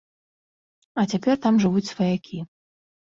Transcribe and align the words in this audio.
А 1.01 1.05
цяпер 1.13 1.35
там 1.43 1.61
жывуць 1.67 1.87
сваякі. 1.93 2.37